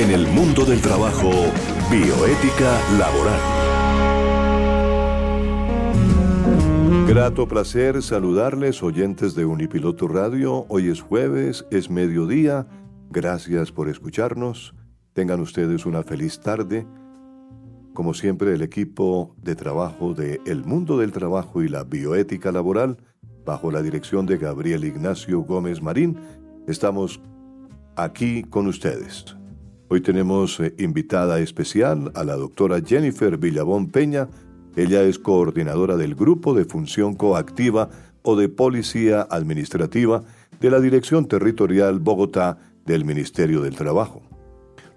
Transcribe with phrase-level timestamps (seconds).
[0.00, 1.30] En el mundo del trabajo,
[1.90, 3.38] bioética laboral.
[7.06, 10.64] Grato placer saludarles, oyentes de Unipiloto Radio.
[10.70, 12.66] Hoy es jueves, es mediodía.
[13.10, 14.74] Gracias por escucharnos.
[15.12, 16.86] Tengan ustedes una feliz tarde.
[17.92, 22.96] Como siempre, el equipo de trabajo de El Mundo del Trabajo y la Bioética Laboral,
[23.44, 26.16] bajo la dirección de Gabriel Ignacio Gómez Marín,
[26.66, 27.20] estamos
[27.96, 29.36] aquí con ustedes.
[29.92, 34.28] Hoy tenemos eh, invitada especial a la doctora Jennifer Villabón Peña.
[34.76, 37.90] Ella es coordinadora del Grupo de Función Coactiva
[38.22, 40.22] o de Policía Administrativa
[40.60, 44.22] de la Dirección Territorial Bogotá del Ministerio del Trabajo.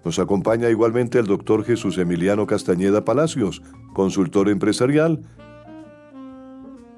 [0.04, 3.62] Nos acompaña igualmente el doctor Jesús Emiliano Castañeda Palacios,
[3.94, 5.22] consultor empresarial.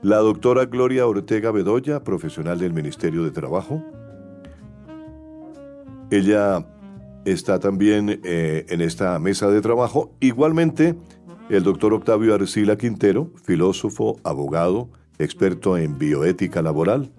[0.03, 3.83] La doctora Gloria Ortega Bedoya, profesional del Ministerio de Trabajo.
[6.11, 6.63] Ella
[7.27, 10.15] está también eh, en esta mesa de trabajo.
[10.21, 10.95] Igualmente,
[11.51, 14.89] el doctor Octavio Arcila Quintero, filósofo, abogado,
[15.19, 17.13] experto en bioética laboral.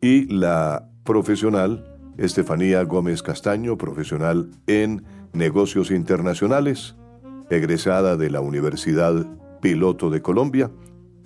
[0.00, 1.84] Y la profesional
[2.18, 6.96] Estefanía Gómez Castaño, profesional en negocios internacionales,
[7.50, 9.26] egresada de la Universidad
[9.62, 10.70] Piloto de Colombia,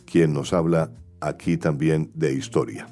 [0.05, 2.87] quien nos habla aquí también de historia.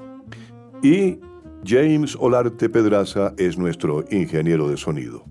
[0.83, 1.20] Y
[1.64, 5.25] James Olarte Pedraza es nuestro ingeniero de sonido.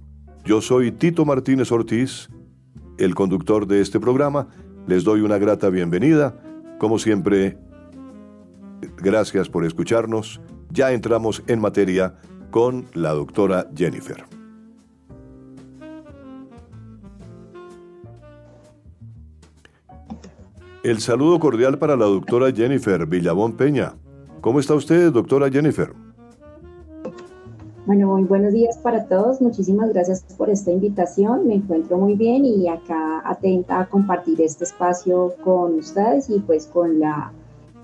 [0.46, 2.30] Yo soy Tito Martínez Ortiz,
[3.00, 4.48] el conductor de este programa.
[4.88, 6.40] Les doy una grata bienvenida.
[6.78, 7.58] Como siempre,
[8.98, 10.40] gracias por escucharnos.
[10.72, 12.16] Ya entramos en materia
[12.52, 14.24] con la doctora Jennifer.
[20.84, 23.96] El saludo cordial para la doctora Jennifer Villabón Peña.
[24.42, 25.94] ¿Cómo está usted, doctora Jennifer?
[27.90, 29.42] Bueno, muy buenos días para todos.
[29.42, 31.48] Muchísimas gracias por esta invitación.
[31.48, 36.68] Me encuentro muy bien y acá atenta a compartir este espacio con ustedes y pues
[36.68, 37.34] con la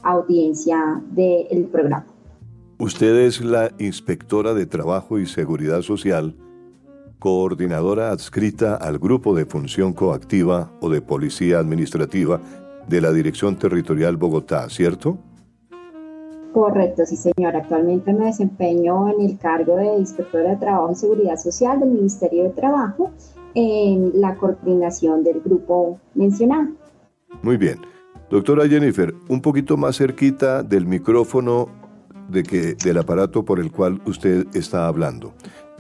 [0.04, 2.06] audiencia del programa.
[2.78, 6.36] Usted es la inspectora de Trabajo y Seguridad Social,
[7.18, 12.40] coordinadora adscrita al Grupo de Función Coactiva o de Policía Administrativa
[12.88, 15.18] de la Dirección Territorial Bogotá, ¿cierto?
[16.56, 17.54] Correcto, sí señor.
[17.54, 22.44] Actualmente me desempeño en el cargo de inspectora de Trabajo y Seguridad Social del Ministerio
[22.44, 23.12] de Trabajo
[23.56, 26.70] en la coordinación del grupo mencionado.
[27.42, 27.80] Muy bien.
[28.30, 31.68] Doctora Jennifer, un poquito más cerquita del micrófono
[32.30, 35.34] de que, del aparato por el cual usted está hablando,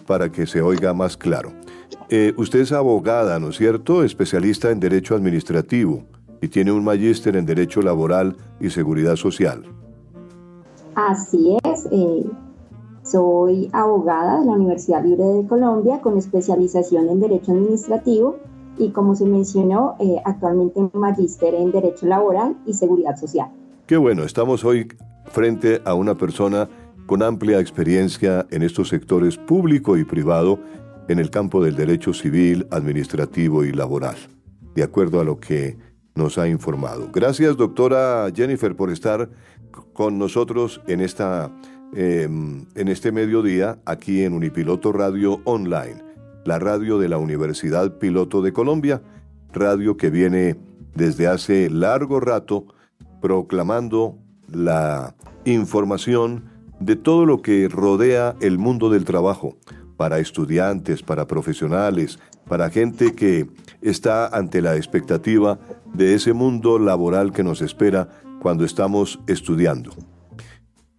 [0.05, 1.53] para que se oiga más claro.
[2.09, 4.03] Eh, usted es abogada, ¿no es cierto?
[4.03, 6.03] Especialista en Derecho Administrativo
[6.41, 9.63] y tiene un magíster en Derecho Laboral y Seguridad Social.
[10.95, 11.87] Así es.
[11.91, 12.25] Eh,
[13.03, 18.37] soy abogada de la Universidad Libre de Colombia con especialización en Derecho Administrativo
[18.77, 23.49] y como se mencionó, eh, actualmente magíster en Derecho Laboral y Seguridad Social.
[23.85, 24.87] Qué bueno, estamos hoy
[25.25, 26.67] frente a una persona
[27.05, 30.59] con amplia experiencia en estos sectores público y privado
[31.07, 34.15] en el campo del derecho civil, administrativo y laboral,
[34.73, 35.77] de acuerdo a lo que
[36.15, 37.09] nos ha informado.
[37.13, 39.29] Gracias, doctora Jennifer, por estar
[39.93, 41.51] con nosotros en, esta,
[41.93, 46.03] em, en este mediodía aquí en Unipiloto Radio Online,
[46.45, 49.01] la radio de la Universidad Piloto de Colombia,
[49.53, 50.55] radio que viene
[50.93, 52.67] desde hace largo rato
[53.21, 54.17] proclamando
[54.51, 55.15] la
[55.45, 56.45] información
[56.79, 59.57] de todo lo que rodea el mundo del trabajo,
[59.97, 63.47] para estudiantes, para profesionales, para gente que
[63.81, 65.59] está ante la expectativa
[65.93, 68.09] de ese mundo laboral que nos espera
[68.45, 69.89] cuando estamos estudiando.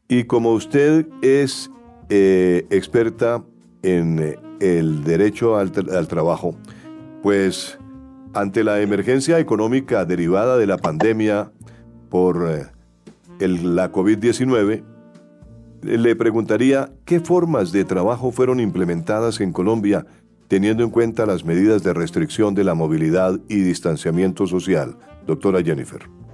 [0.09, 1.71] Y como usted es
[2.09, 3.45] eh, experta
[3.85, 6.57] en eh, el derecho al, trabajo,
[7.23, 7.79] pues
[8.35, 11.53] ante la emergencia económica derivada de la pandemia
[12.09, 12.67] por eh,
[13.39, 14.83] la COVID-19,
[15.83, 20.05] le preguntaría qué formas de trabajo fueron implementadas en Colombia
[20.49, 24.97] teniendo en cuenta las medidas de restricción de la movilidad y distanciamiento social.
[25.29, 26.26] Doctora Jennifer.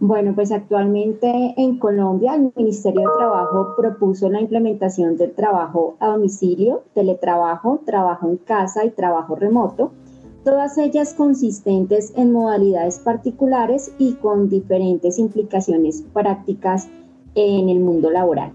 [0.00, 6.08] Bueno, pues actualmente en Colombia el Ministerio de Trabajo propuso la implementación del trabajo a
[6.08, 9.90] domicilio, teletrabajo, trabajo en casa y trabajo remoto
[10.48, 16.88] todas ellas consistentes en modalidades particulares y con diferentes implicaciones prácticas
[17.34, 18.52] en el mundo laboral.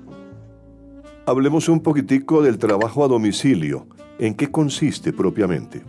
[1.27, 3.85] Hablemos un poquitico del trabajo a domicilio.
[4.17, 5.83] ¿En qué consiste propiamente?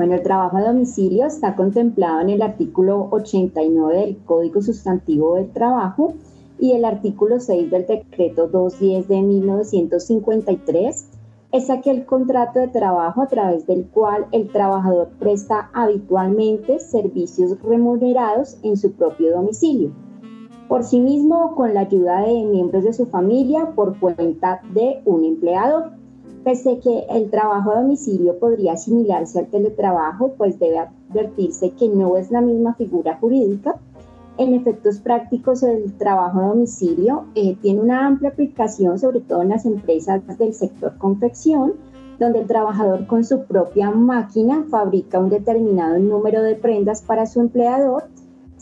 [0.00, 5.50] Bueno, el trabajo a domicilio está contemplado en el artículo 89 del Código Sustantivo del
[5.50, 6.14] Trabajo
[6.58, 11.06] y el artículo 6 del Decreto 210 de 1953
[11.52, 18.56] es aquel contrato de trabajo a través del cual el trabajador presta habitualmente servicios remunerados
[18.62, 19.90] en su propio domicilio,
[20.66, 25.02] por sí mismo o con la ayuda de miembros de su familia por cuenta de
[25.04, 25.99] un empleador.
[26.44, 32.16] Pese que el trabajo a domicilio podría asimilarse al teletrabajo, pues debe advertirse que no
[32.16, 33.78] es la misma figura jurídica,
[34.40, 39.50] en efectos prácticos el trabajo a domicilio eh, tiene una amplia aplicación, sobre todo en
[39.50, 41.74] las empresas del sector confección,
[42.18, 47.40] donde el trabajador con su propia máquina fabrica un determinado número de prendas para su
[47.40, 48.04] empleador,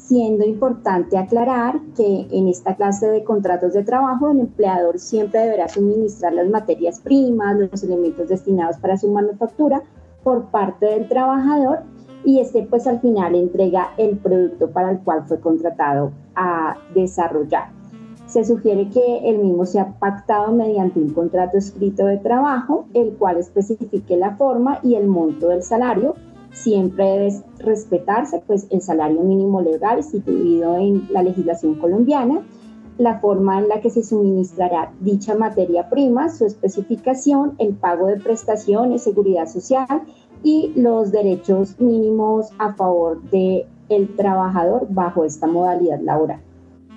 [0.09, 5.69] siendo importante aclarar que en esta clase de contratos de trabajo el empleador siempre deberá
[5.69, 9.83] suministrar las materias primas, los elementos destinados para su manufactura
[10.25, 11.81] por parte del trabajador
[12.25, 17.69] y este pues al final entrega el producto para el cual fue contratado a desarrollar.
[18.25, 23.37] Se sugiere que el mismo sea pactado mediante un contrato escrito de trabajo, el cual
[23.37, 26.15] especifique la forma y el monto del salario.
[26.53, 32.43] Siempre debe respetarse pues el salario mínimo legal instituido en la legislación colombiana,
[32.99, 38.17] la forma en la que se suministrará dicha materia prima, su especificación, el pago de
[38.17, 40.03] prestaciones, seguridad social
[40.43, 46.41] y los derechos mínimos a favor del el trabajador bajo esta modalidad laboral.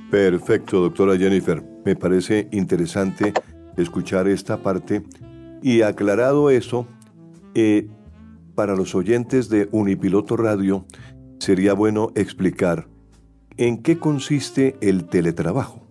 [0.10, 1.64] Perfecto, doctora Jennifer.
[1.86, 3.34] Me parece interesante
[3.78, 5.04] escuchar esta parte
[5.62, 6.86] y aclarado eso,
[7.56, 7.88] eh,
[8.56, 10.86] para los oyentes de Unipiloto Radio,
[11.40, 12.88] sería bueno explicar
[13.58, 15.82] en qué consiste el teletrabajo.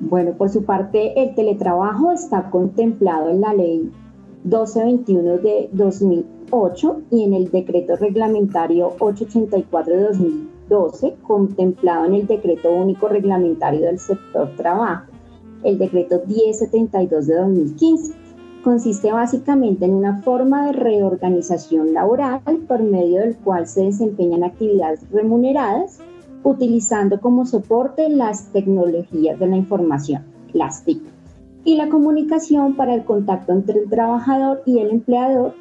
[0.00, 3.92] Bueno, por su parte, el teletrabajo está contemplado en la ley
[4.44, 12.72] 1221 de 2008 y en el decreto reglamentario 884 de 2012, contemplado en el decreto
[12.72, 15.04] único reglamentario del sector trabajo,
[15.64, 18.14] el decreto 1072 de 2015.
[18.62, 25.00] Consiste básicamente en una forma de reorganización laboral por medio del cual se desempeñan actividades
[25.10, 26.00] remuneradas
[26.42, 31.00] utilizando como soporte las tecnologías de la información, las TIC
[31.64, 35.54] y la comunicación para el contacto entre el trabajador y el empleador,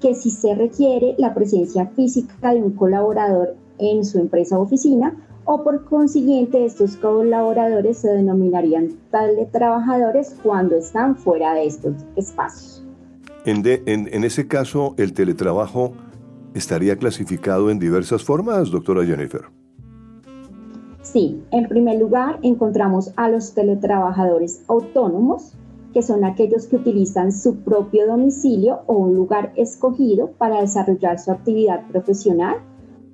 [0.00, 5.14] que si se requiere la presencia física de un colaborador en su empresa o oficina,
[5.50, 8.90] o por consiguiente estos colaboradores se denominarían
[9.50, 12.84] trabajadores cuando están fuera de estos espacios.
[13.46, 15.92] En, en ese caso, el teletrabajo
[16.52, 19.46] estaría clasificado en diversas formas, doctora Jennifer.
[21.00, 25.54] Sí, en primer lugar encontramos a los teletrabajadores autónomos,
[25.94, 31.30] que son aquellos que utilizan su propio domicilio o un lugar escogido para desarrollar su
[31.30, 32.56] actividad profesional.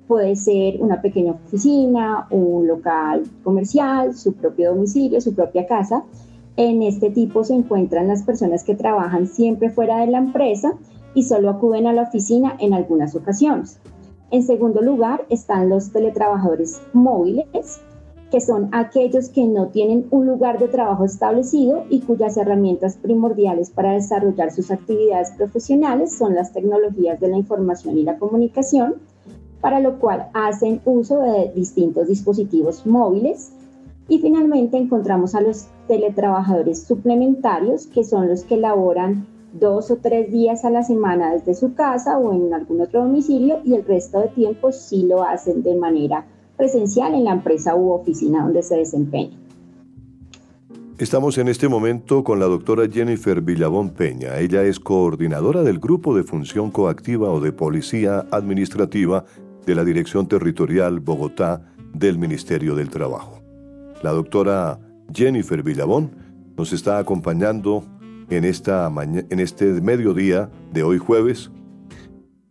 [0.07, 6.03] Puede ser una pequeña oficina, un local comercial, su propio domicilio, su propia casa.
[6.57, 10.73] En este tipo se encuentran las personas que trabajan siempre fuera de la empresa
[11.15, 13.79] y solo acuden a la oficina en algunas ocasiones.
[14.31, 17.81] En segundo lugar están los teletrabajadores móviles,
[18.31, 23.69] que son aquellos que no tienen un lugar de trabajo establecido y cuyas herramientas primordiales
[23.69, 28.95] para desarrollar sus actividades profesionales son las tecnologías de la información y la comunicación,
[29.65, 33.51] para lo cual hacen uso de distintos dispositivos móviles.
[34.07, 40.31] Y finalmente encontramos a los teletrabajadores suplementarios, que son los que laboran dos o tres
[40.31, 44.21] días a la semana desde su casa o en algún otro domicilio y el resto
[44.21, 48.75] de tiempo sí lo hacen de manera presencial en la empresa u oficina donde se
[48.75, 49.35] desempeña.
[50.97, 54.39] Estamos en este momento con la doctora Jennifer Villabón Peña.
[54.39, 59.25] Ella es coordinadora del Grupo de Función Coactiva o de Policía Administrativa
[59.65, 63.41] de la Dirección Territorial Bogotá del Ministerio del Trabajo.
[64.03, 64.79] La doctora
[65.13, 66.11] Jennifer Villabón
[66.57, 67.83] nos está acompañando
[68.29, 71.51] en, esta en este mediodía de hoy jueves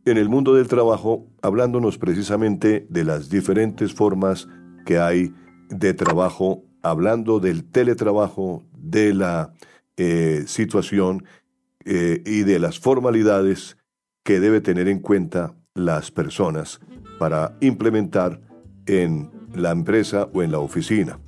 [0.05, 4.49] en el mundo del trabajo, hablándonos precisamente de las diferentes formas
[4.85, 5.33] que hay
[5.71, 9.55] de trabajo, hablando del teletrabajo, de la
[9.97, 11.25] eh, situación
[11.85, 13.79] eh, y de las formalidades
[14.25, 16.81] que debe tener en cuenta las personas
[17.25, 18.39] para implementar
[18.85, 21.19] en la empresa o en la oficina.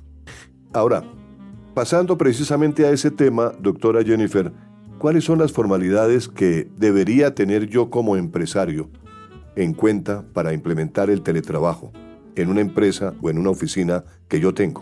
[0.71, 1.03] Ahora,
[1.73, 4.53] pasando precisamente a ese tema, doctora Jennifer,
[4.99, 8.89] ¿Cuáles son las formalidades que debería tener yo como empresario
[9.55, 11.91] en cuenta para implementar el teletrabajo
[12.35, 14.81] en una empresa o en una oficina que yo tengo?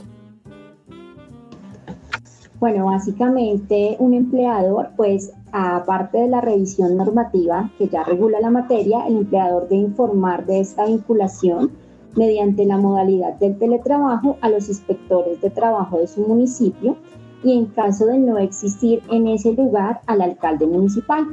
[2.61, 9.07] Bueno, básicamente un empleador, pues aparte de la revisión normativa que ya regula la materia,
[9.07, 11.71] el empleador debe informar de esta vinculación
[12.15, 16.97] mediante la modalidad del teletrabajo a los inspectores de trabajo de su municipio
[17.41, 21.25] y en caso de no existir en ese lugar al alcalde municipal.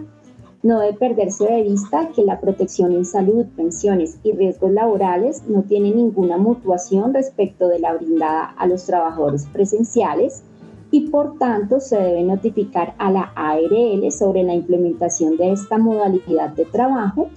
[0.63, 5.63] No debe perderse de vista que la protección en salud, pensiones y riesgos laborales no
[5.63, 10.45] tiene ninguna mutuación respecto de la brindada a los trabajadores presenciales
[10.93, 16.51] y por tanto se debe notificar a la ARL sobre la implementación de esta modalidad
[16.51, 17.29] de trabajo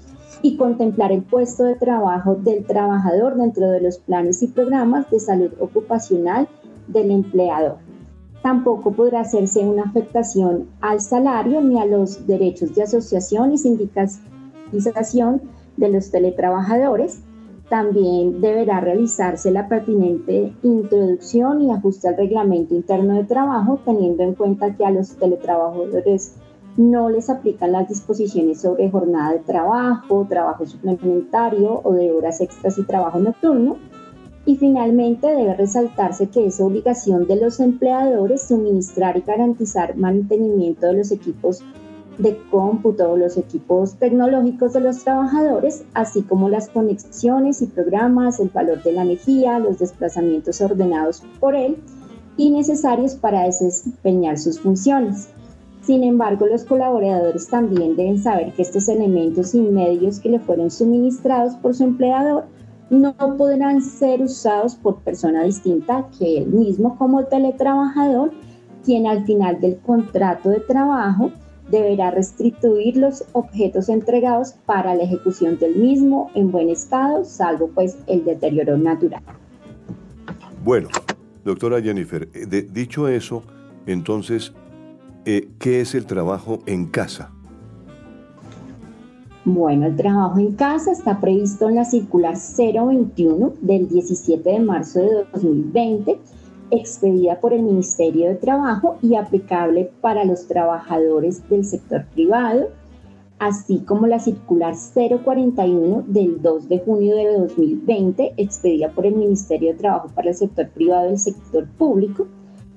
[0.44, 5.20] y contemplar el puesto de trabajo del trabajador dentro de los planes y programas de
[5.20, 6.48] salud ocupacional
[6.88, 7.78] del empleador
[8.46, 15.42] tampoco podrá hacerse una afectación al salario ni a los derechos de asociación y sindicalización
[15.78, 17.24] de los teletrabajadores.
[17.70, 24.36] También deberá realizarse la pertinente introducción y ajuste al reglamento interno de trabajo, teniendo en
[24.36, 26.36] cuenta que a los teletrabajadores
[26.78, 32.78] no les aplican las disposiciones sobre jornada de trabajo, trabajo suplementario o de horas extras
[32.78, 33.78] y trabajo nocturno.
[34.46, 40.94] Y finalmente debe resaltarse que es obligación de los empleadores suministrar y garantizar mantenimiento de
[40.94, 41.64] los equipos
[42.18, 48.50] de cómputo, los equipos tecnológicos de los trabajadores, así como las conexiones y programas, el
[48.50, 51.78] valor de la energía, los desplazamientos ordenados por él
[52.38, 55.30] y necesarios para desempeñar sus funciones.
[55.82, 60.72] Sin embargo, los colaboradores también deben saber que estos elementos y medios que le fueron
[60.72, 62.46] suministrados por su empleador
[62.90, 68.32] no podrán ser usados por persona distinta que él mismo como teletrabajador,
[68.84, 71.32] quien al final del contrato de trabajo
[71.70, 77.98] deberá restituir los objetos entregados para la ejecución del mismo en buen estado, salvo pues
[78.08, 79.22] el deterioro natural.
[80.64, 80.90] Bueno,
[81.44, 83.44] doctora Jennifer, eh, dicho eso,
[83.86, 84.54] entonces,
[85.26, 87.32] eh, ¿qué es el trabajo en casa?
[89.46, 95.02] Bueno, el trabajo en casa está previsto en la circular 021 del 17 de marzo
[95.02, 96.20] de 2020,
[96.72, 102.70] expedida por el Ministerio de Trabajo y aplicable para los trabajadores del sector privado,
[103.40, 104.74] así como la circular
[105.24, 110.36] 041 del 2 de junio de 2020, expedida por el Ministerio de Trabajo para el
[110.36, 112.28] sector privado y el sector público,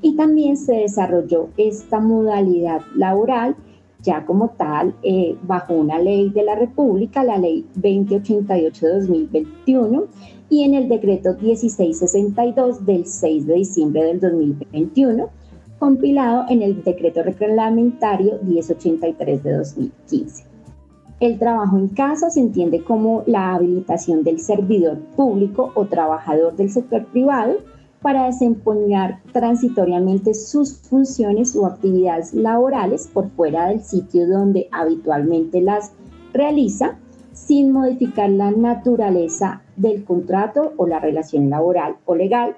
[0.03, 3.57] y también se desarrolló esta modalidad laboral
[4.03, 10.05] ya como tal eh, bajo una ley de la República, la ley 2088 de 2021,
[10.51, 15.29] y en el decreto 1662 del 6 de diciembre del 2021,
[15.79, 20.45] compilado en el decreto reglamentario 1083 de 2015.
[21.21, 26.71] El trabajo en casa se entiende como la habilitación del servidor público o trabajador del
[26.71, 27.57] sector privado
[28.03, 35.93] para desempeñar transitoriamente sus funciones o actividades laborales por fuera del sitio donde habitualmente las
[36.33, 36.99] realiza,
[37.33, 42.57] sin modificar la naturaleza del contrato o la relación laboral o legal.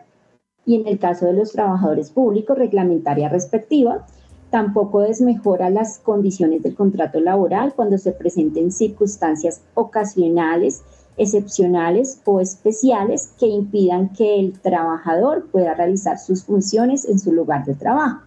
[0.66, 4.06] Y en el caso de los trabajadores públicos, reglamentaria respectiva,
[4.50, 10.82] tampoco desmejora las condiciones del contrato laboral cuando se presenten circunstancias ocasionales
[11.20, 17.66] excepcionales o especiales que impidan que el trabajador pueda realizar sus funciones en su lugar
[17.66, 18.22] de trabajo.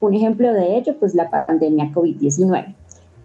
[0.00, 2.74] Un ejemplo de ello, pues la pandemia COVID-19,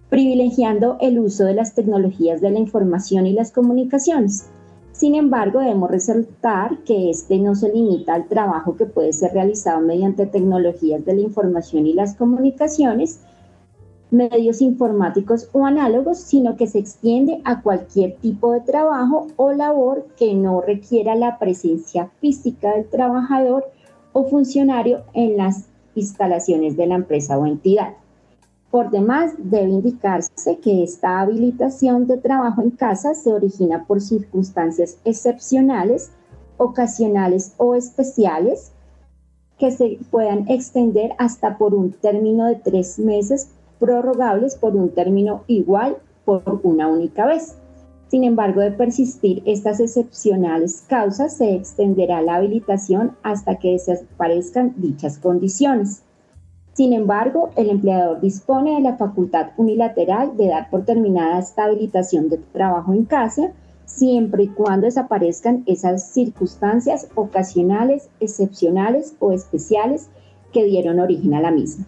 [0.10, 4.46] privilegiando el uso de las tecnologías de la información y las comunicaciones.
[4.92, 9.82] Sin embargo, debemos resaltar que este no se limita al trabajo que puede ser realizado
[9.82, 13.20] mediante tecnologías de la información y las comunicaciones,
[14.12, 20.06] medios informáticos o análogos, sino que se extiende a cualquier tipo de trabajo o labor
[20.18, 23.66] que no requiera la presencia física del trabajador
[24.14, 25.66] o funcionario en las
[25.96, 27.94] instalaciones de la empresa o entidad.
[28.70, 34.98] Por demás, debe indicarse que esta habilitación de trabajo en casa se origina por circunstancias
[35.04, 36.12] excepcionales,
[36.58, 38.72] ocasionales o especiales
[39.58, 43.50] que se puedan extender hasta por un término de tres meses
[43.82, 47.58] prorrogables por un término igual por una única vez.
[48.08, 55.18] Sin embargo, de persistir estas excepcionales causas, se extenderá la habilitación hasta que desaparezcan dichas
[55.18, 56.04] condiciones.
[56.74, 62.30] Sin embargo, el empleador dispone de la facultad unilateral de dar por terminada esta habilitación
[62.30, 63.52] de trabajo en casa,
[63.86, 70.10] siempre y cuando desaparezcan esas circunstancias ocasionales, excepcionales o especiales
[70.54, 71.86] que dieron origen a la misma.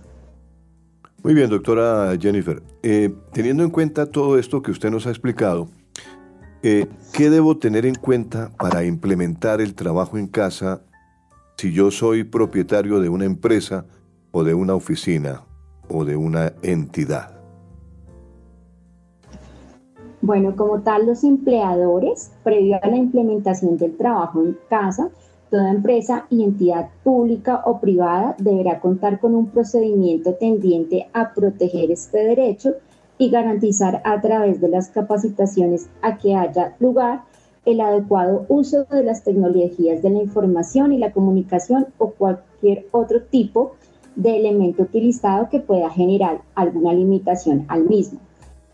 [1.24, 2.62] Muy bien, doctora Jennifer.
[2.84, 5.70] Eh, teniendo en cuenta todo esto que usted nos ha explicado,
[6.62, 10.82] eh, ¿qué debo tener en cuenta para implementar el trabajo en casa
[11.56, 13.86] si yo soy propietario de una empresa
[14.32, 15.44] o de una oficina
[15.88, 17.40] o de una entidad?
[20.22, 25.10] Bueno, como tal, los empleadores, previo a la implementación del trabajo en casa,
[25.54, 31.92] Toda empresa y entidad pública o privada deberá contar con un procedimiento tendiente a proteger
[31.92, 32.72] este derecho
[33.20, 37.26] y garantizar a través de las capacitaciones a que haya lugar
[37.66, 43.22] el adecuado uso de las tecnologías de la información y la comunicación o cualquier otro
[43.22, 43.74] tipo
[44.16, 48.20] de elemento utilizado que pueda generar alguna limitación al mismo.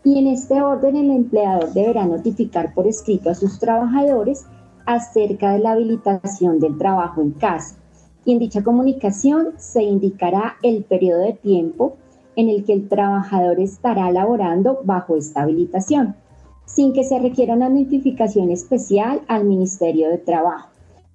[0.02, 4.46] Y en este orden el empleador deberá notificar por escrito a sus trabajadores
[4.94, 7.76] acerca de la habilitación del trabajo en casa.
[8.24, 11.96] Y en dicha comunicación se indicará el periodo de tiempo
[12.34, 16.16] en el que el trabajador estará laborando bajo esta habilitación,
[16.64, 20.70] sin que se requiera una notificación especial al Ministerio de Trabajo,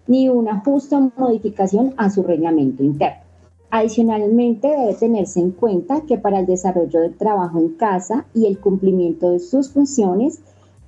[0.07, 3.23] ni una justa modificación a su reglamento interno.
[3.71, 8.57] Adicionalmente, debe tenerse en cuenta que para el desarrollo del trabajo en casa y el
[8.59, 10.39] cumplimiento de sus funciones,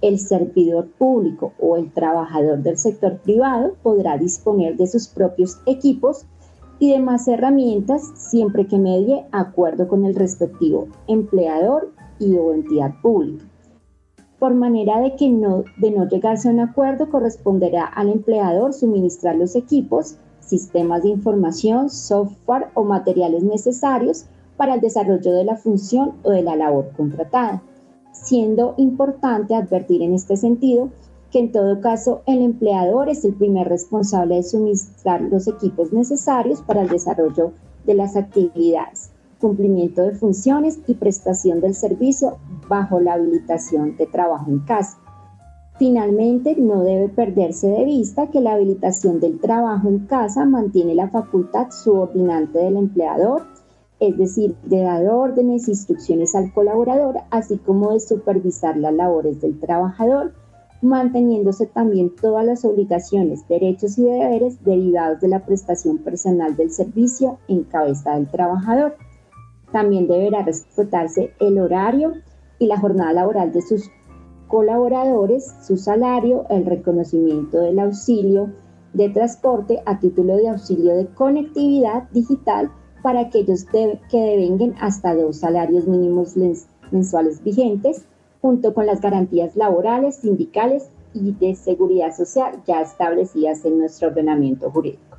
[0.01, 6.25] el servidor público o el trabajador del sector privado podrá disponer de sus propios equipos
[6.79, 13.45] y demás herramientas siempre que medie acuerdo con el respectivo empleador y o entidad pública.
[14.37, 19.35] Por manera de que no, de no llegarse a un acuerdo, corresponderá al empleador suministrar
[19.35, 24.25] los equipos, sistemas de información, software o materiales necesarios
[24.55, 27.63] para el desarrollo de la función o de la labor contratada
[28.23, 30.89] siendo importante advertir en este sentido
[31.31, 36.61] que en todo caso el empleador es el primer responsable de suministrar los equipos necesarios
[36.61, 37.51] para el desarrollo
[37.85, 44.49] de las actividades, cumplimiento de funciones y prestación del servicio bajo la habilitación de trabajo
[44.49, 44.97] en casa.
[45.77, 51.09] Finalmente, no debe perderse de vista que la habilitación del trabajo en casa mantiene la
[51.09, 53.45] facultad subordinante del empleador
[53.99, 59.59] es decir, de dar órdenes, instrucciones al colaborador, así como de supervisar las labores del
[59.59, 60.33] trabajador,
[60.81, 67.39] manteniéndose también todas las obligaciones, derechos y deberes derivados de la prestación personal del servicio
[67.47, 68.95] en cabeza del trabajador.
[69.71, 72.13] También deberá respetarse el horario
[72.59, 73.89] y la jornada laboral de sus
[74.47, 78.53] colaboradores, su salario, el reconocimiento del auxilio
[78.93, 85.37] de transporte a título de auxilio de conectividad digital para aquellos que devenguen hasta dos
[85.37, 86.35] salarios mínimos
[86.91, 88.05] mensuales vigentes,
[88.41, 94.69] junto con las garantías laborales, sindicales y de seguridad social ya establecidas en nuestro ordenamiento
[94.69, 95.17] jurídico.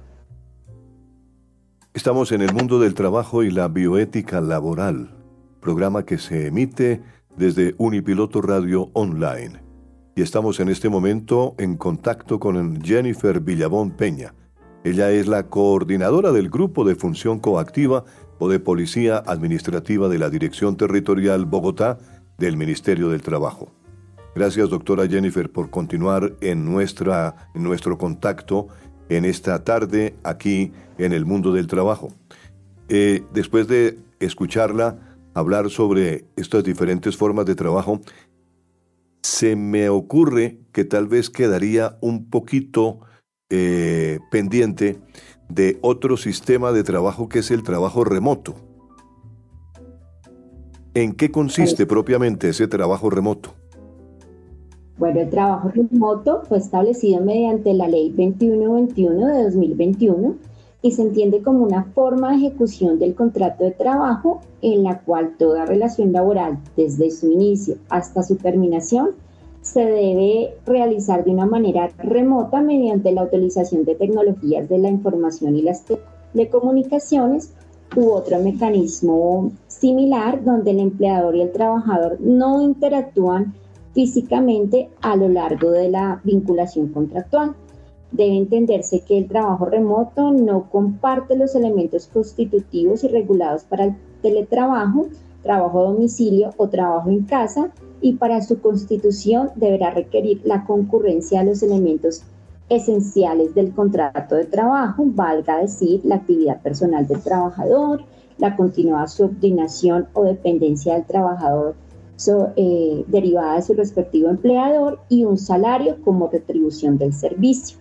[1.94, 5.10] Estamos en el mundo del trabajo y la bioética laboral,
[5.60, 7.02] programa que se emite
[7.36, 9.60] desde Unipiloto Radio Online.
[10.14, 14.34] Y estamos en este momento en contacto con Jennifer Villabón Peña,
[14.84, 18.04] ella es la coordinadora del Grupo de Función Coactiva
[18.38, 21.98] o de Policía Administrativa de la Dirección Territorial Bogotá
[22.38, 23.72] del Ministerio del Trabajo.
[24.34, 28.68] Gracias, doctora Jennifer, por continuar en, nuestra, nuestro contacto
[29.08, 32.10] en esta tarde aquí en el mundo del trabajo.
[32.88, 34.96] Eh, después de escucharla
[35.34, 38.00] hablar sobre estas diferentes formas de trabajo,
[39.22, 43.00] se me ocurre que tal vez quedaría un poquito
[43.50, 44.98] eh, pendiente
[45.48, 48.54] de otro sistema de trabajo que es el trabajo remoto.
[50.94, 53.54] ¿En qué consiste propiamente ese trabajo remoto?
[54.98, 60.34] Bueno, el trabajo remoto fue establecido mediante la Ley 2121 de 2021
[60.82, 65.36] y se entiende como una forma de ejecución del contrato de trabajo en la cual
[65.38, 69.10] toda relación laboral, desde su inicio hasta su terminación,
[69.60, 75.56] se debe realizar de una manera remota mediante la utilización de tecnologías de la información
[75.56, 75.84] y las
[76.32, 77.52] telecomunicaciones
[77.96, 83.54] u otro mecanismo similar donde el empleador y el trabajador no interactúan
[83.94, 87.54] físicamente a lo largo de la vinculación contractual.
[88.12, 93.96] Debe entenderse que el trabajo remoto no comparte los elementos constitutivos y regulados para el
[94.22, 95.08] teletrabajo,
[95.42, 101.40] trabajo a domicilio o trabajo en casa, y para su constitución deberá requerir la concurrencia
[101.40, 102.22] de los elementos
[102.68, 108.04] esenciales del contrato de trabajo, valga decir, la actividad personal del trabajador,
[108.36, 111.74] la continuada subordinación o dependencia del trabajador
[112.56, 117.78] eh, derivada de su respectivo empleador y un salario como retribución del servicio.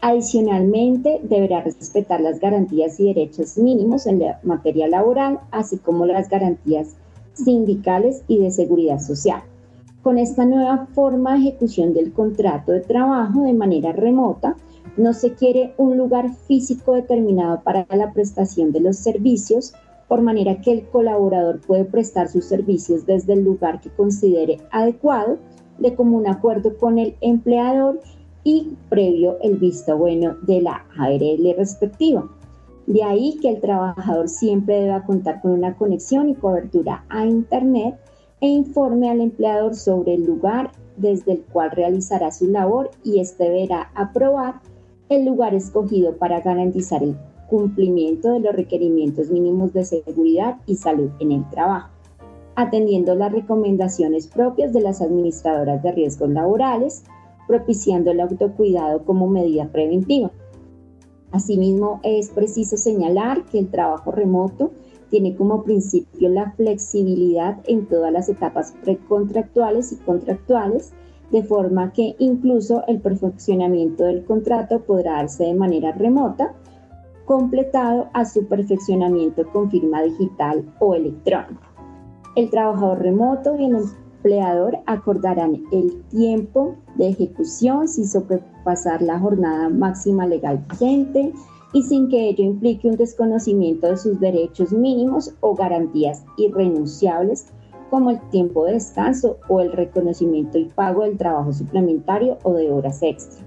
[0.00, 6.96] Adicionalmente, deberá respetar las garantías y derechos mínimos en materia laboral, así como las garantías
[7.44, 9.42] sindicales y de seguridad social.
[10.02, 14.56] Con esta nueva forma de ejecución del contrato de trabajo de manera remota,
[14.96, 19.74] no se quiere un lugar físico determinado para la prestación de los servicios,
[20.08, 25.36] por manera que el colaborador puede prestar sus servicios desde el lugar que considere adecuado,
[25.78, 28.00] de común acuerdo con el empleador
[28.42, 32.28] y previo el visto bueno de la ARL respectiva.
[32.88, 38.00] De ahí que el trabajador siempre deba contar con una conexión y cobertura a Internet
[38.40, 43.44] e informe al empleador sobre el lugar desde el cual realizará su labor y éste
[43.44, 44.62] deberá aprobar
[45.10, 47.14] el lugar escogido para garantizar el
[47.50, 51.90] cumplimiento de los requerimientos mínimos de seguridad y salud en el trabajo,
[52.56, 57.04] atendiendo las recomendaciones propias de las administradoras de riesgos laborales,
[57.46, 60.30] propiciando el autocuidado como medida preventiva.
[61.38, 64.72] Asimismo, es preciso señalar que el trabajo remoto
[65.08, 70.92] tiene como principio la flexibilidad en todas las etapas precontractuales y contractuales,
[71.30, 76.54] de forma que incluso el perfeccionamiento del contrato podrá darse de manera remota,
[77.24, 81.68] completado a su perfeccionamiento con firma digital o electrónica.
[82.34, 83.76] El trabajador remoto y el
[84.18, 91.32] empleador acordarán el tiempo de ejecución sin sobrepasar la jornada máxima legal vigente,
[91.72, 97.46] y sin que ello implique un desconocimiento de sus derechos mínimos o garantías irrenunciables
[97.90, 102.70] como el tiempo de descanso o el reconocimiento y pago del trabajo suplementario o de
[102.70, 103.44] horas extra.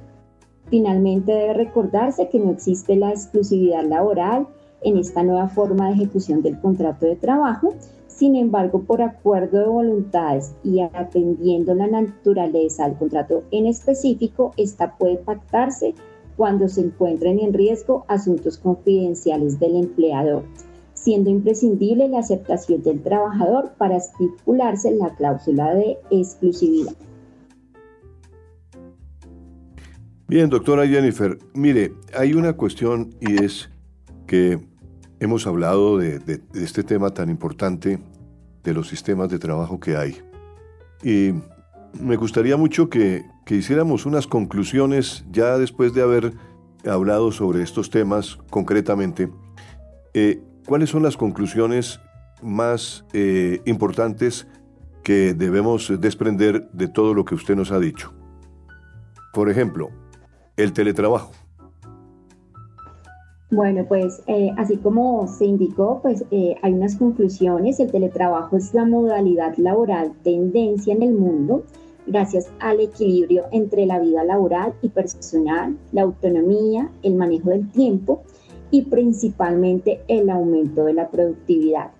[0.69, 4.47] Finalmente debe recordarse que no existe la exclusividad laboral
[4.81, 7.73] en esta nueva forma de ejecución del contrato de trabajo,
[8.15, 14.97] sin embargo, por acuerdo de voluntades y atendiendo la naturaleza del contrato en específico, esta
[14.97, 15.95] puede pactarse
[16.37, 20.43] cuando se encuentren en riesgo asuntos confidenciales del empleador,
[20.93, 26.93] siendo imprescindible la aceptación del trabajador para estipularse la cláusula de exclusividad.
[30.27, 33.69] Bien, doctora Jennifer, mire, hay una cuestión y es
[34.27, 34.70] que
[35.21, 37.99] hemos hablado de, este tema tan importante
[38.63, 40.17] de los sistemas de trabajo que hay.
[41.03, 41.33] Y
[41.99, 46.31] me gustaría mucho que, hiciéramos unas conclusiones ya después de haber
[46.85, 49.29] hablado sobre estos temas concretamente.
[50.13, 51.99] Eh, ¿Cuáles son las conclusiones
[52.41, 54.47] más eh, importantes
[55.03, 58.13] que debemos desprender de todo lo que usted nos ha dicho?
[59.33, 59.89] Por ejemplo,
[60.55, 61.33] el teletrabajo.
[63.51, 67.79] Bueno, pues eh, así como se indicó, pues hay unas conclusiones.
[67.79, 71.63] El teletrabajo es la modalidad laboral tendencia en el mundo
[72.07, 78.23] gracias al equilibrio entre la vida laboral y personal, la autonomía, el manejo del tiempo
[78.69, 81.91] y principalmente el aumento de la productividad.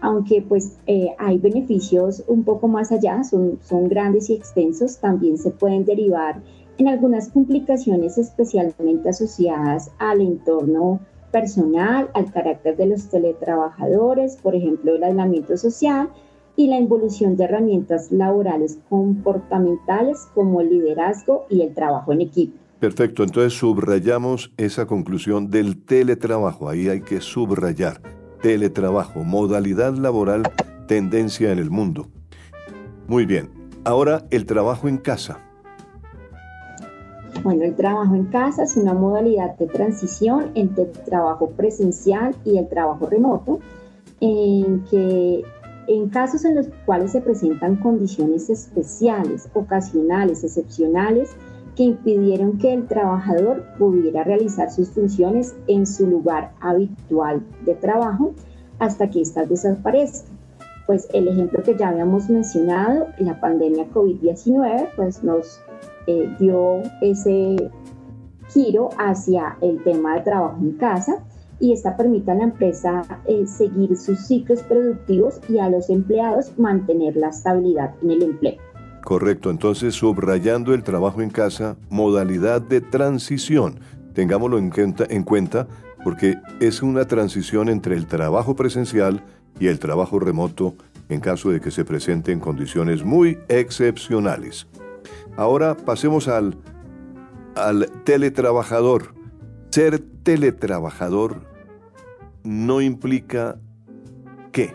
[0.00, 5.38] Aunque pues eh, hay beneficios un poco más allá, son, son grandes y extensos, también
[5.38, 6.40] se pueden derivar
[6.78, 11.00] en algunas complicaciones especialmente asociadas al entorno
[11.32, 16.08] personal, al carácter de los teletrabajadores, por ejemplo, el aislamiento social,
[16.56, 22.58] y la involución de herramientas laborales comportamentales como el liderazgo y el trabajo en equipo.
[22.80, 28.00] Perfecto, entonces subrayamos esa conclusión del teletrabajo, ahí hay que subrayar.
[28.42, 30.42] Teletrabajo, modalidad laboral,
[30.88, 32.08] tendencia en el mundo.
[33.06, 33.50] Muy bien,
[33.84, 35.47] ahora el trabajo en casa.
[37.42, 42.58] Bueno, el trabajo en casa es una modalidad de transición entre el trabajo presencial y
[42.58, 43.60] el trabajo remoto,
[44.20, 45.44] en que
[45.86, 51.30] en casos en los cuales se presentan condiciones especiales, ocasionales, excepcionales,
[51.76, 58.34] que impidieron que el trabajador pudiera realizar sus funciones en su lugar habitual de trabajo
[58.80, 60.36] hasta que éstas desaparezcan.
[60.86, 65.60] Pues el ejemplo que ya habíamos mencionado, la pandemia COVID-19, pues nos
[66.08, 67.70] eh, dio ese
[68.48, 71.22] giro hacia el tema de trabajo en casa
[71.60, 76.58] y esta permite a la empresa eh, seguir sus ciclos productivos y a los empleados
[76.58, 78.56] mantener la estabilidad en el empleo.
[79.04, 83.80] Correcto, entonces subrayando el trabajo en casa, modalidad de transición.
[84.14, 85.68] Tengámoslo en cuenta, en cuenta
[86.04, 89.22] porque es una transición entre el trabajo presencial
[89.60, 90.74] y el trabajo remoto
[91.10, 94.66] en caso de que se presenten condiciones muy excepcionales.
[95.38, 96.56] Ahora pasemos al,
[97.54, 99.14] al teletrabajador.
[99.70, 101.42] Ser teletrabajador
[102.42, 103.60] no implica
[104.50, 104.74] qué.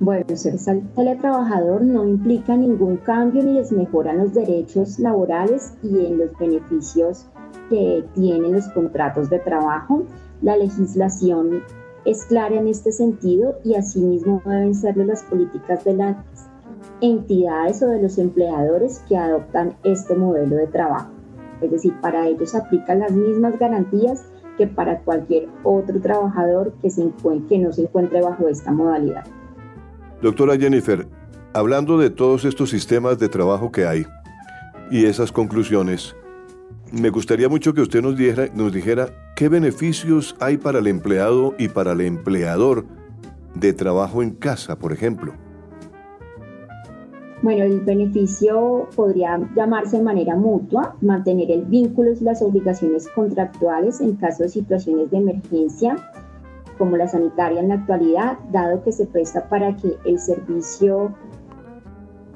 [0.00, 0.56] Bueno, ser
[0.96, 7.28] teletrabajador no implica ningún cambio ni desmejora en los derechos laborales y en los beneficios
[7.68, 10.02] que tienen los contratos de trabajo.
[10.42, 11.62] La legislación
[12.04, 16.16] es clara en este sentido y asimismo deben ser las políticas de las
[17.00, 21.10] entidades o de los empleadores que adoptan este modelo de trabajo.
[21.60, 24.24] Es decir, para ellos aplican las mismas garantías
[24.56, 26.88] que para cualquier otro trabajador que,
[27.58, 29.24] no se encuentre bajo esta modalidad.
[30.22, 31.06] Doctora Jennifer,
[31.54, 34.06] hablando de todos estos sistemas de trabajo que hay,
[34.90, 36.14] y esas conclusiones,
[36.92, 41.92] me gustaría mucho que usted nos dijera qué beneficios hay para el empleado y para
[41.92, 42.84] el empleador
[43.54, 45.32] de trabajo en casa, por ejemplo.
[47.42, 54.02] Bueno, el beneficio podría llamarse de manera mutua, mantener el vínculo y las obligaciones contractuales
[54.02, 55.96] en caso de situaciones de emergencia,
[56.76, 61.14] como la sanitaria en la actualidad, dado que se presta para que el servicio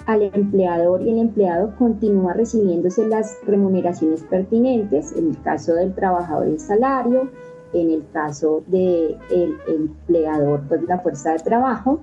[0.07, 6.47] al empleador y el empleado continúa recibiéndose las remuneraciones pertinentes, en el caso del trabajador
[6.47, 7.29] el salario,
[7.75, 9.19] en el caso del
[9.67, 12.01] empleador pues la fuerza de trabajo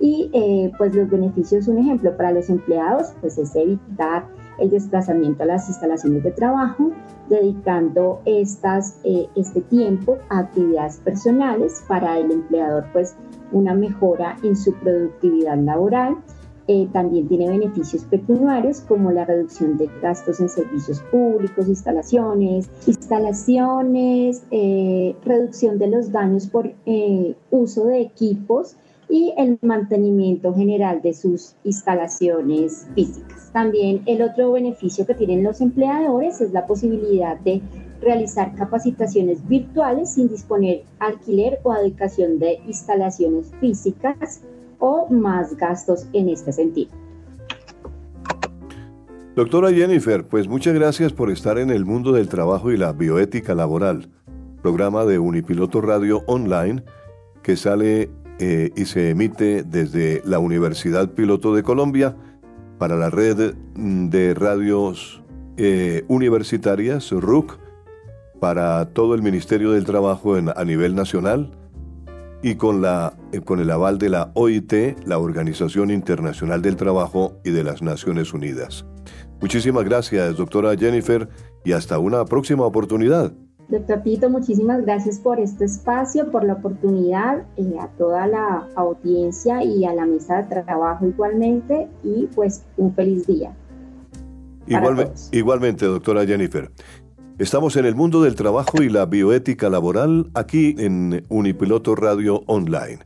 [0.00, 4.26] y eh, pues los beneficios, un ejemplo para los empleados, pues es evitar
[4.58, 6.90] el desplazamiento a las instalaciones de trabajo,
[7.28, 13.14] dedicando estas, eh, este tiempo a actividades personales para el empleador, pues
[13.52, 16.16] una mejora en su productividad laboral.
[16.66, 24.44] Eh, también tiene beneficios pecuniarios como la reducción de gastos en servicios públicos, instalaciones, instalaciones,
[25.24, 26.70] reducción de los daños por
[27.50, 28.76] uso de equipos,
[29.10, 33.50] y el mantenimiento general de sus instalaciones físicas.
[33.52, 37.60] También el otro beneficio que tienen los empleadores es la posibilidad de
[38.00, 44.40] realizar capacitaciones virtuales sin disponer alquiler o dedicación de instalaciones físicas
[44.78, 46.90] o más gastos en este sentido.
[49.36, 53.54] Doctora Jennifer, pues muchas gracias por estar en el mundo del trabajo y la bioética
[53.54, 54.08] laboral,
[54.62, 56.82] programa de Unipiloto Radio Online
[57.42, 58.10] que sale
[58.42, 62.16] eh, y se emite desde la Universidad Piloto de Colombia
[62.78, 65.22] para la red mm, de radios
[65.58, 67.58] eh, universitarias, RUC,
[68.40, 71.50] para todo el Ministerio del Trabajo a nivel nacional
[72.42, 77.38] y con, la, eh, con el aval de la OIT, la Organización Internacional del Trabajo
[77.44, 78.86] y de las Naciones Unidas.
[79.42, 81.28] Muchísimas gracias, doctora Jennifer,
[81.62, 83.34] y hasta una próxima oportunidad.
[83.70, 89.62] Doctor Tito, muchísimas gracias por este espacio, por la oportunidad, eh, a toda la audiencia
[89.62, 93.54] y a la mesa de trabajo igualmente, y pues un feliz día.
[95.30, 96.72] igualmente, doctora Jennifer.
[97.38, 102.98] Estamos en el mundo del trabajo y la bioética laboral aquí en Unipiloto Radio Online.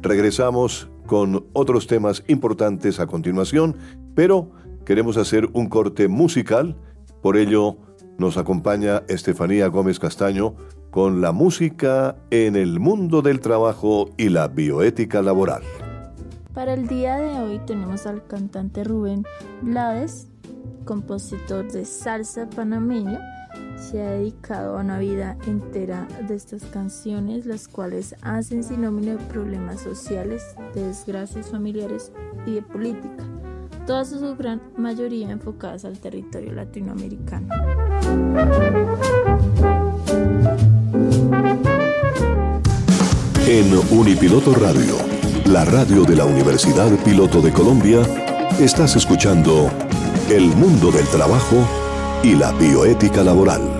[0.00, 3.76] Regresamos con otros temas importantes a continuación,
[4.14, 4.50] pero
[4.86, 6.74] queremos hacer un corte musical,
[7.20, 7.76] por ello
[8.18, 10.54] nos acompaña Estefanía Gómez Castaño
[10.90, 15.62] con la música en el mundo del trabajo y la bioética laboral.
[16.52, 19.24] Para el día de hoy tenemos al cantante Rubén
[19.62, 20.28] Blades,
[20.84, 23.18] compositor de salsa panameño.
[23.76, 29.24] Se ha dedicado a una vida entera de estas canciones, las cuales hacen sinónimo de
[29.26, 30.42] problemas sociales,
[30.74, 32.12] de desgracias familiares
[32.46, 33.24] y de política
[33.90, 37.48] todas en su gran mayoría enfocadas al territorio latinoamericano.
[43.46, 44.96] En Unipiloto Radio,
[45.46, 48.00] la radio de la Universidad Piloto de Colombia,
[48.60, 49.68] estás escuchando
[50.28, 51.56] El mundo del trabajo
[52.22, 53.79] y la bioética laboral.